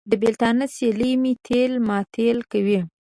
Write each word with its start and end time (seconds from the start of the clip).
د 0.09 0.11
بېلتانه 0.21 0.65
سیلۍ 0.75 1.13
مې 1.21 1.33
تېل 1.47 1.71
ماټېل 1.87 2.37
کوي. 2.51 2.79